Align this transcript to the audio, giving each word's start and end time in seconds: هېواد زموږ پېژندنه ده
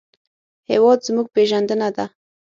هېواد 0.69 0.99
زموږ 1.07 1.27
پېژندنه 1.35 1.89
ده 1.95 2.05